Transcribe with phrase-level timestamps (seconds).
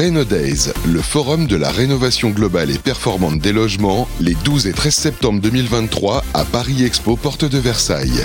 [0.00, 4.94] Days, le forum de la rénovation globale et performante des logements, les 12 et 13
[4.94, 8.24] septembre 2023 à Paris Expo, porte de Versailles.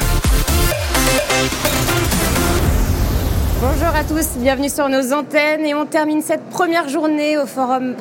[3.59, 7.95] Bonjour à tous, bienvenue sur nos antennes et on termine cette première journée au forum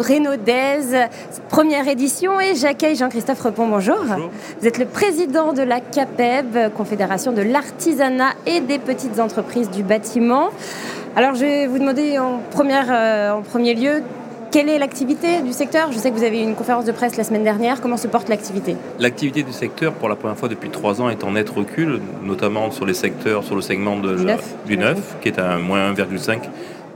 [0.46, 1.08] Days,
[1.48, 3.96] première édition et j'accueille Jean-Christophe Repon, bonjour.
[4.06, 4.30] bonjour.
[4.60, 9.82] Vous êtes le président de la CAPEB, Confédération de l'artisanat et des petites entreprises du
[9.82, 10.50] bâtiment.
[11.16, 14.02] Alors je vais vous demander en, première, euh, en premier lieu,
[14.50, 15.92] quelle est l'activité du secteur?
[15.92, 17.80] Je sais que vous avez eu une conférence de presse la semaine dernière.
[17.80, 18.74] Comment se porte l'activité?
[18.98, 22.72] L'activité du secteur, pour la première fois depuis trois ans, est en net recul, notamment
[22.72, 25.92] sur les secteurs, sur le segment de, du neuf, du neuf qui est à moins
[25.92, 26.38] 1,5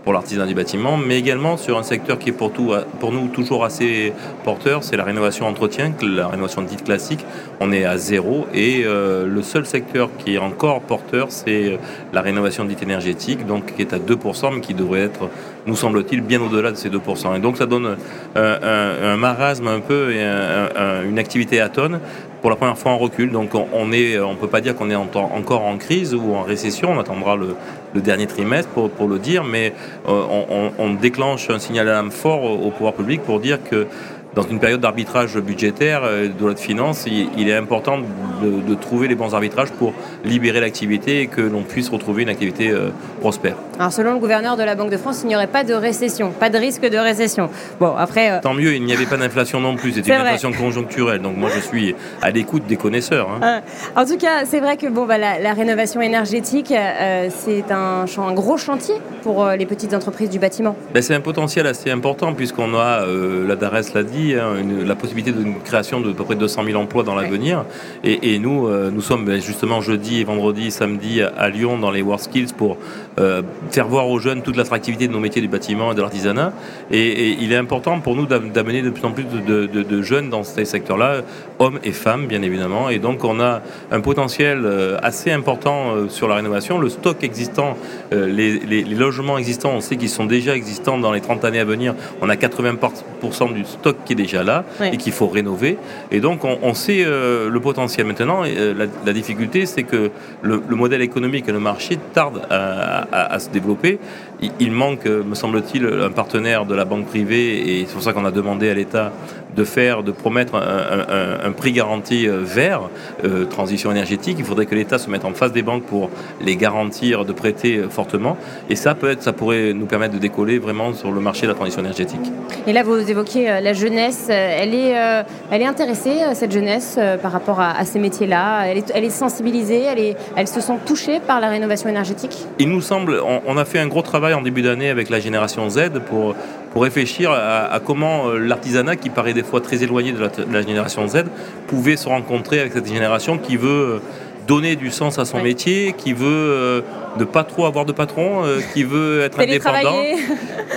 [0.04, 3.28] pour l'artisan du bâtiment, mais également sur un secteur qui est pour, tout, pour nous
[3.28, 4.12] toujours assez
[4.44, 7.24] porteur, c'est la rénovation entretien, la rénovation dite classique.
[7.60, 11.78] On est à zéro et euh, le seul secteur qui est encore porteur, c'est
[12.12, 15.28] la rénovation dite énergétique, donc qui est à 2%, mais qui devrait être,
[15.66, 17.36] nous semble-t-il, bien au-delà de ces 2%.
[17.36, 17.96] Et donc ça donne
[18.36, 22.00] un, un, marasme un peu et un, une activité à tonnes
[22.40, 23.30] pour la première fois en recul.
[23.30, 26.92] Donc on est, on peut pas dire qu'on est encore en crise ou en récession.
[26.92, 27.56] On attendra le,
[28.00, 29.72] dernier trimestre pour, le dire, mais
[30.08, 33.86] euh, on, déclenche un signal à l'âme fort au pouvoir public pour dire que
[34.34, 39.08] dans une période d'arbitrage budgétaire de loi de finances, il, est important de, de, trouver
[39.08, 42.90] les bons arbitrages pour libérer l'activité et que l'on puisse retrouver une activité euh,
[43.20, 43.56] prospère.
[43.78, 46.30] Alors selon le gouverneur de la Banque de France, il n'y aurait pas de récession,
[46.30, 47.48] pas de risque de récession.
[47.80, 48.30] Bon, après...
[48.30, 48.40] Euh...
[48.42, 50.16] Tant mieux, il n'y avait pas d'inflation non plus, c'est une vrai.
[50.16, 51.20] inflation conjoncturelle.
[51.20, 53.28] Donc moi je suis à l'écoute des connaisseurs.
[53.30, 53.62] Hein.
[53.96, 58.04] En tout cas, c'est vrai que bon, bah, la, la rénovation énergétique, euh, c'est un,
[58.04, 60.76] un, gros chantier pour euh, les petites entreprises du bâtiment.
[60.94, 64.96] Ben, c'est un potentiel assez important puisqu'on a, euh, la DARES l'a dit, Hein, la
[64.96, 67.64] possibilité d'une création de à peu près 200 000 emplois dans l'avenir.
[68.04, 72.78] Et, nous, euh, nous sommes justement jeudi, vendredi, samedi à Lyon dans les WorldSkills pour
[73.18, 76.52] euh, faire voir aux jeunes toute l'attractivité de nos métiers du bâtiment et de l'artisanat.
[76.90, 80.64] Et, il est important pour nous d'amener de plus en plus de jeunes dans ces
[80.64, 81.22] secteurs-là,
[81.58, 82.90] hommes et femmes bien évidemment.
[82.90, 86.78] Et donc on a un potentiel euh, assez important euh, sur la rénovation.
[86.78, 87.76] Le stock existant,
[88.12, 91.60] les, les, les logements existants, on sait qu'ils sont déjà existants dans les 30 années
[91.60, 91.94] à venir.
[92.22, 94.88] On a 80% du stock qui est déjà là oui.
[94.92, 95.78] et qu'il faut rénover.
[96.10, 98.44] Et donc on, on sait euh, le potentiel maintenant.
[98.44, 100.10] Et, euh, la, la, difficulté, c'est que
[100.42, 103.98] le, le, modèle économique et le marché tardent à, à, à se développer.
[104.40, 108.12] Il, il manque, me semble-t-il, un partenaire de la banque privée et c'est pour ça
[108.12, 109.12] qu'on a demandé à l'État
[109.56, 112.82] de faire, de promettre un, un, un prix garanti vert,
[113.24, 114.36] euh, transition énergétique.
[114.38, 116.10] Il faudrait que l'État se mette en face des banques pour
[116.40, 118.36] les garantir de prêter fortement.
[118.70, 121.48] Et ça, peut être, ça pourrait nous permettre de décoller vraiment sur le marché de
[121.48, 122.20] la transition énergétique.
[122.66, 124.26] Et là, vous évoquez euh, la jeunesse.
[124.28, 128.66] Elle est, euh, elle est intéressée, cette jeunesse, euh, par rapport à, à ces métiers-là?
[128.66, 132.36] Elle est, elle est sensibilisée, elle est, elles se sont touchées par la rénovation énergétique?
[132.58, 135.20] Il nous semble, on, on a fait un gros travail en début d'année avec la
[135.20, 136.34] génération Z pour
[136.72, 140.62] pour réfléchir à, comment l'artisanat, qui paraît des fois très éloigné de la, de la,
[140.62, 141.24] génération Z,
[141.66, 144.00] pouvait se rencontrer avec cette génération qui veut
[144.48, 146.80] donner du sens à son métier, qui veut euh,
[147.18, 150.02] ne pas trop avoir de patron, euh, qui veut être indépendant.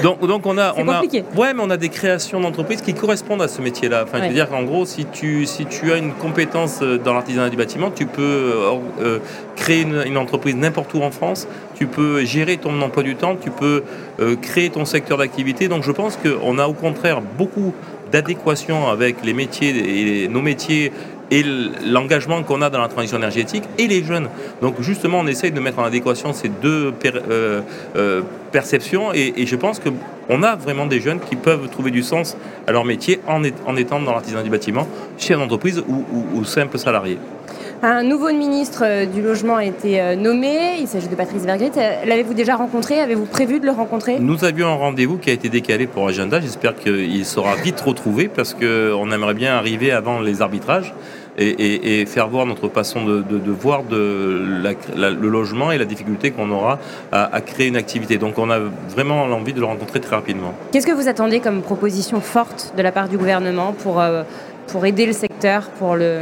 [0.04, 3.42] Donc, donc on a, on a, ouais, mais on a des créations d'entreprises qui correspondent
[3.42, 4.04] à ce métier-là.
[4.04, 4.24] Enfin, ouais.
[4.26, 7.50] je veux dire qu'en gros, si tu, si tu as une compétence euh, dans l'artisanat
[7.50, 8.22] du bâtiment, tu peux
[9.02, 9.20] euh,
[9.56, 11.48] créer une, une entreprise n'importe où en France.
[11.76, 13.84] Tu peux gérer ton emploi du temps, tu peux
[14.44, 15.68] créer ton secteur d'activité.
[15.68, 17.74] Donc, je pense qu'on a au contraire beaucoup
[18.12, 20.92] d'adéquation avec les métiers et nos métiers
[21.32, 21.44] et
[21.86, 24.28] l'engagement qu'on a dans la transition énergétique et les jeunes.
[24.62, 27.62] Donc justement, on essaye de mettre en adéquation ces deux per, euh,
[27.96, 28.22] euh,
[28.52, 32.36] perceptions et, et, je pense qu'on a vraiment des jeunes qui peuvent trouver du sens
[32.68, 34.88] à leur métier en, est, en étant dans l'artisanat du bâtiment,
[35.18, 37.18] chez une entreprise ou, ou, ou simple salarié.
[37.84, 41.72] Un nouveau ministre euh, du Logement a été nommé, il s'agit de Patrice Vergrit.
[42.06, 43.00] L'avez-vous déjà rencontré?
[43.00, 44.20] Avez-vous prévu de le rencontrer?
[44.20, 46.42] Nous avions un rendez-vous qui a été décalé pour agenda.
[46.42, 50.94] J'espère qu'il sera vite retrouvé parce qu'on aimerait bien arriver avant les arbitrages
[51.42, 55.30] et, et, et, faire voir notre façon de, de, de voir de la, la, le
[55.30, 56.80] logement et la difficulté qu'on aura
[57.12, 58.18] à, à, créer une activité.
[58.18, 58.60] Donc on a
[58.90, 60.54] vraiment l'envie de le rencontrer très rapidement.
[60.72, 64.24] Qu'est-ce que vous attendez comme proposition forte de la part du gouvernement pour, euh,
[64.68, 66.20] pour aider le secteur, pour le,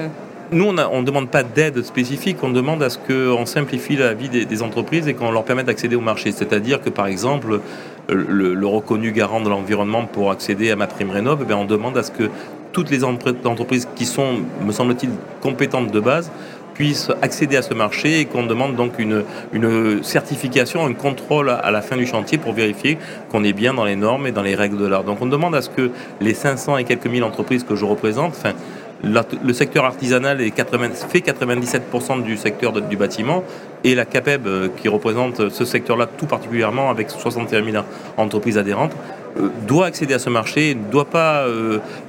[0.51, 4.29] nous, on ne demande pas d'aide spécifique, on demande à ce qu'on simplifie la vie
[4.29, 6.31] des, des entreprises et qu'on leur permette d'accéder au marché.
[6.31, 7.59] C'est-à-dire que, par exemple,
[8.07, 11.97] le, le reconnu garant de l'environnement pour accéder à ma prime rénov, eh on demande
[11.97, 12.31] à ce que
[12.71, 15.11] toutes les entreprises qui sont, me semble-t-il,
[15.41, 16.31] compétentes de base
[16.79, 19.23] puissent accéder à ce marché et qu'on demande donc une,
[20.01, 22.97] certification, un contrôle à la fin du chantier pour vérifier
[23.29, 25.03] qu'on est bien dans les normes et dans les règles de l'art.
[25.03, 28.33] Donc on demande à ce que les 500 et quelques mille entreprises que je représente,
[29.03, 33.43] le secteur artisanal est 80, fait 97% du secteur du bâtiment
[33.83, 37.83] et la CAPEB, euh, qui représente ce secteur-là tout particulièrement avec 61 000
[38.17, 38.91] entreprises adhérentes,
[39.67, 41.45] doit accéder à ce marché, doit pas,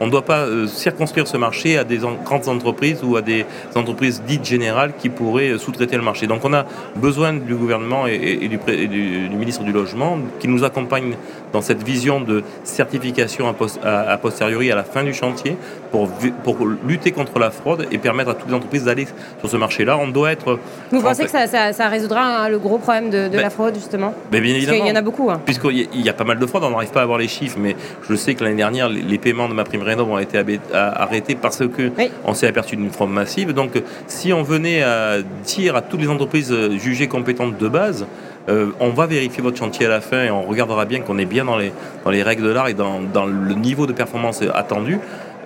[0.00, 3.44] on ne doit pas circonscrire ce marché à des grandes entreprises ou à des
[3.75, 6.26] entreprises dites générales qui pourraient sous-traiter le marché.
[6.26, 6.64] Donc on a
[6.96, 8.58] besoin du gouvernement et, du,
[8.88, 11.14] du, ministre du Logement qui nous accompagne
[11.52, 15.56] dans cette vision de certification a, posteriori à la fin du chantier
[15.90, 16.08] pour,
[16.44, 16.56] pour
[16.87, 19.06] lutter contre la fraude et permettre à toutes les entreprises d'aller
[19.40, 19.99] sur ce marché-là.
[19.99, 20.58] On doit être.
[20.90, 24.14] Vous pensez que ça, résoudra hein, le gros problème de, ben, la fraude, justement?
[24.31, 24.78] ben, Bien évidemment.
[24.78, 25.31] Parce qu'il y en a beaucoup.
[25.31, 25.40] Hein.
[25.44, 27.77] Puisqu'il y, a pas mal de fraudes, on n'arrive pas à avoir les chiffres, mais
[28.09, 30.43] je sais que l'année dernière, les, paiements de ma prime rénov ont été
[30.73, 31.91] arrêtés parce que
[32.25, 33.53] on s'est aperçu d'une fraude massive.
[33.53, 33.73] Donc,
[34.07, 38.07] si on venait à dire à toutes les entreprises jugées compétentes de base,
[38.49, 41.27] euh, on va vérifier votre chantier à la fin et on regardera bien qu'on est
[41.27, 41.73] bien dans les,
[42.05, 44.99] dans les règles de l'art et dans, dans, le niveau de performance attendu.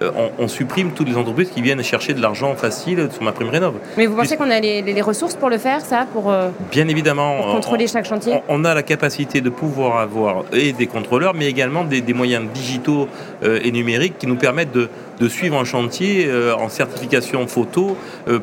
[0.04, 3.48] Euh, on, supprime toutes les entreprises qui viennent chercher de l'argent facile sur ma prime
[3.48, 3.74] rénov.
[3.96, 7.52] Mais vous pensez qu'on a les, ressources pour le faire, ça pour, euh, Bien évidemment.
[7.52, 8.40] contrôler chaque chantier?
[8.48, 13.08] on, a la capacité de pouvoir avoir et des contrôleurs, mais également des, moyens digitaux
[13.42, 14.88] euh, et numériques qui nous permettent de,
[15.28, 17.96] suivre un chantier en certification photo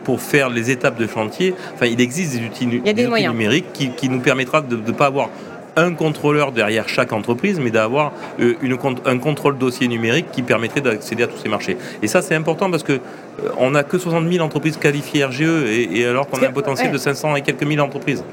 [0.03, 1.53] pour faire les étapes de chantier.
[1.75, 5.29] Enfin, il existe des outils, numériques qui, qui, nous permettra de ne pas avoir
[5.75, 8.55] un contrôleur derrière chaque entreprise, mais d'avoir euh,
[9.05, 11.77] un contrôle dossier numérique qui permettrait d'accéder à tous ces marchés.
[12.01, 12.99] Et ça, c'est important parce que
[13.39, 16.91] euh, on n'a que 60 000 entreprises qualifiées RGE et, alors qu'on a un potentiel
[16.91, 18.23] de 500 et quelques mille entreprises.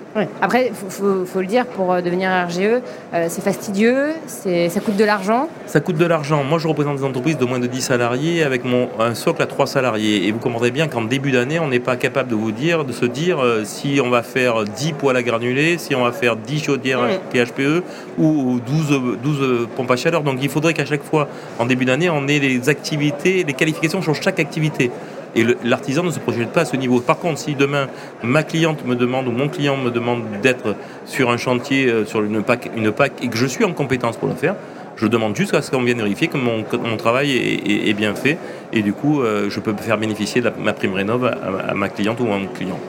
[0.42, 2.80] Après, il faut, le dire, pour euh, devenir RGE,
[3.14, 5.48] euh, c'est fastidieux, ça coûte de l'argent.
[5.66, 6.42] Ça coûte de l'argent.
[6.44, 9.46] Moi, je représente des entreprises de moins de 10 salariés avec mon, un socle à
[9.46, 10.26] 3 salariés.
[10.26, 12.92] Et vous comprendrez bien qu'en début d'année, on n'est pas capable de vous dire, de
[12.92, 16.64] se dire si on va faire 10 poêles à granulés, si on va faire 10
[16.64, 17.82] chaudières PHPE
[18.18, 20.22] ou 12, 12 pompes à chaleur.
[20.22, 21.28] Donc il faudrait qu'à chaque fois,
[21.58, 24.90] en début d'année, on ait les activités, les qualifications sur chaque activité.
[25.34, 27.00] Et l'artisan ne se projette pas à ce niveau.
[27.00, 27.88] Par contre, si demain
[28.22, 32.22] ma cliente me demande ou mon client me demande d'être sur un chantier, euh, sur
[32.22, 32.92] une PAC, une
[33.22, 34.56] et que je suis en compétence pour le faire,
[34.96, 36.64] je demande juste à ce qu'on vienne vérifier que mon,
[36.96, 38.36] travail est, bien fait.
[38.72, 41.88] Et du coup, euh, je peux faire bénéficier de ma prime rénov à, à ma
[41.88, 42.80] cliente ou à mon client.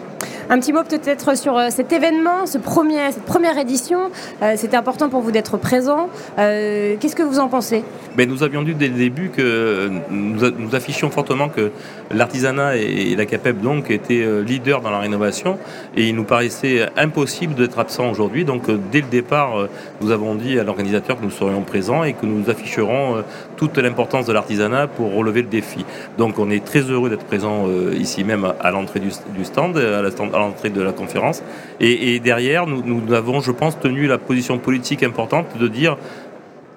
[0.51, 4.10] Un petit mot peut-être sur euh, cet événement, cette première édition.
[4.42, 6.10] Euh, c'était important pour vous d'être présent.
[6.40, 7.84] Euh, qu'est-ce que vous en pensez?
[8.16, 11.69] Ben, Nous avions dit dès le début que nous, affichions fortement que
[12.10, 15.60] l'artisanat et, la CAPEP donc étaient leaders dans la rénovation
[15.96, 18.44] et il nous paraissait impossible d'être absent aujourd'hui.
[18.44, 19.68] Donc dès le départ,
[20.02, 23.24] nous avons dit à l'organisateur que nous serions présents et que nous afficherons
[23.59, 25.85] toute l'importance de l'artisanat pour relever le défi.
[26.17, 29.11] Donc on est très heureux d'être présent ici même à l'entrée du,
[29.44, 31.44] stand, à l'entrée de la conférence.
[31.81, 35.97] Et, derrière, nous, avons, je pense, tenu la position politique importante de dire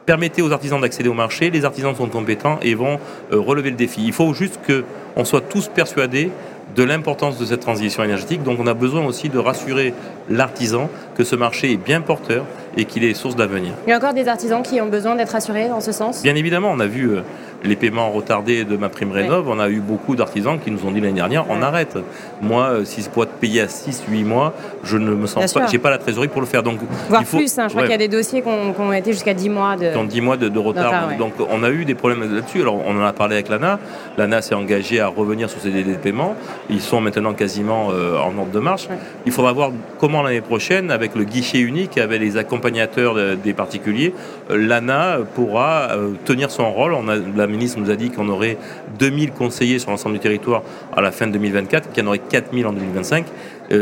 [0.06, 2.98] permettez aux artisans d'accéder au marché, les artisans sont compétents et vont
[3.32, 4.02] euh, relever le défi.
[4.04, 6.30] Il faut juste qu'on soit tous persuadés
[6.74, 8.42] de l'importance de cette transition énergétique.
[8.42, 9.94] Donc on a besoin aussi de rassurer
[10.28, 12.44] l'artisan que ce marché est bien porteur
[12.76, 13.72] et qu'il est source d'avenir.
[13.86, 16.22] Il y a encore des artisans qui ont besoin d'être rassurés dans ce sens?
[16.22, 17.20] Bien évidemment, on a vu euh,
[17.64, 19.48] les paiements retardés de ma prime rénov.
[19.48, 21.98] On a eu beaucoup d'artisans qui nous ont dit l'année dernière on arrête.
[22.40, 24.54] Moi, euh, si je peux être payé à 6-8 mois,
[24.84, 26.62] je ne me sens pas, j'ai pas la trésorerie pour le faire.
[26.62, 26.78] Donc,
[27.08, 27.68] Voire plus, hein.
[27.68, 30.20] je crois qu'il y a des dossiers qui ont, été jusqu'à 10 mois de, 10
[30.20, 31.16] mois de, retard.
[31.18, 32.60] Donc on a eu des problèmes là-dessus.
[32.60, 33.78] Alors on en a parlé avec l'ANA.
[34.16, 36.34] L'ANA s'est engagée à revenir sur ces délais de paiement.
[36.70, 38.88] Ils sont maintenant quasiment euh, en ordre de marche.
[39.26, 44.14] Il faudra voir comment l'année prochaine, avec le guichet unique, avec les accompagnateurs des particuliers,
[44.50, 46.92] euh, l'ANA pourra euh, tenir son rôle.
[46.92, 48.56] On a, la ministre nous a dit qu'on aurait
[48.98, 50.62] 2000 conseillers sur l'ensemble du territoire
[50.96, 53.26] à la fin de 2024, qu'il y en aurait 4000 en 2025.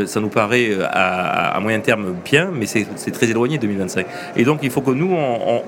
[0.05, 4.05] ça nous paraît à, moyen terme bien, mais c'est très éloigné 2025.
[4.37, 5.15] Et donc il faut que nous,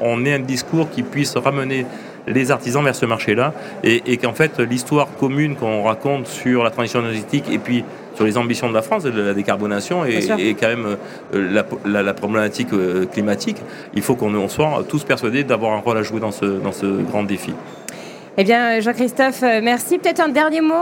[0.01, 1.85] on, ait un discours qui puisse ramener
[2.27, 6.69] les artisans vers ce marché-là et, et qu'en fait l'histoire commune qu'on raconte sur la
[6.69, 7.83] transition énergétique et puis
[8.15, 10.97] sur les ambitions de la France, de la décarbonation et, quand même
[11.33, 13.57] euh, la, problématique euh, climatique,
[13.95, 16.85] il faut qu'on soit tous persuadés d'avoir un rôle à jouer dans ce, dans ce
[16.85, 17.53] grand défi.
[18.35, 19.99] Eh bien, Jean-Christophe, euh, merci.
[19.99, 20.73] Peut-être un dernier mot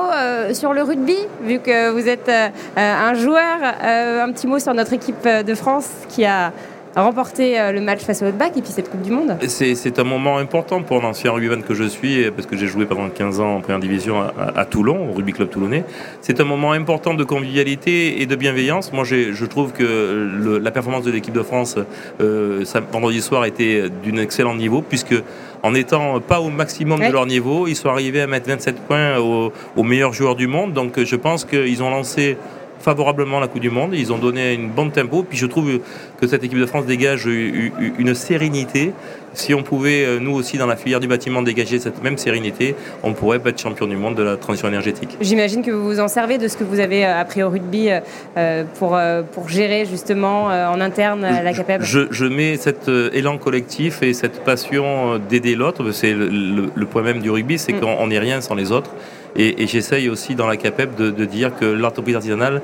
[0.54, 2.32] sur le rugby, vu que vous êtes
[2.78, 3.60] un joueur.
[3.62, 6.54] un petit mot sur notre équipe de France qui a
[6.96, 10.04] remporter euh, le match face au Haut-Bac et puis cette Coupe du Monde C'est un
[10.04, 13.56] moment important pour l'ancien rugbyman que je suis, parce que j'ai joué pendant 15 ans
[13.56, 15.84] en première division à, Toulon, au rugby club toulonnais.
[16.22, 18.92] C'est un moment important de convivialité et de bienveillance.
[18.92, 21.76] Moi, je trouve que la performance de l'équipe de France
[22.20, 25.16] euh, vendredi soir était d'un excellent niveau, puisque
[25.64, 29.18] en n'étant pas au maximum de leur niveau, ils sont arrivés à mettre 27 points
[29.18, 30.74] aux, aux meilleurs joueurs du monde.
[30.74, 32.38] Donc je pense qu'ils ont lancé
[32.82, 33.92] favorablement la Coupe du Monde.
[33.94, 35.24] Ils ont donné une bonne tempo.
[35.24, 35.80] Puis je trouve
[36.20, 38.94] que cette équipe de France dégage une sérénité.
[39.34, 42.76] Si on pouvait, euh, nous aussi, dans la filière du bâtiment, dégager cette même sérénité,
[43.02, 45.18] on pourrait être champion du monde de la transition énergétique.
[45.22, 47.90] J'imagine que vous vous en servez de ce que vous avez euh, appris au rugby
[48.36, 49.00] euh, pour,
[49.32, 54.44] pour gérer justement en interne la CAPEB je, je mets cet élan collectif et cette
[54.44, 55.92] passion d'aider l'autre.
[55.92, 57.80] C'est le, point même du rugby, c'est mm.
[57.80, 58.92] qu'on n'est rien sans les autres.
[59.36, 62.62] Et, j'essaye aussi dans la CAPEP de, dire que l'entreprise artisanale,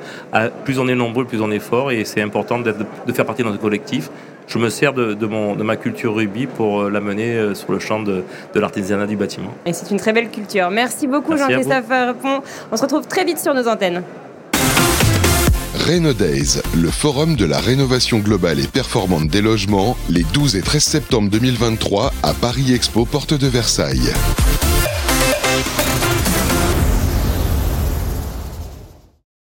[0.66, 2.74] plus on est nombreux, plus on est fort, et c'est important de,
[3.14, 4.10] faire partie de notre collectif.
[4.48, 7.74] Je me sers de, mon, de ma culture rugby pour euh, la mener euh, sur
[7.74, 8.24] le champ de,
[8.56, 9.54] l'artisanat du bâtiment.
[9.66, 10.70] Et c'est une très belle culture.
[10.70, 12.42] Merci beaucoup Jean-Christophe Repon.
[12.72, 14.04] On se retrouve très vite sur nos antennes.
[15.90, 20.84] Days, le forum de la rénovation globale et performante des logements, les 12 et 13
[20.84, 24.12] septembre 2023 à Paris Expo, porte de Versailles.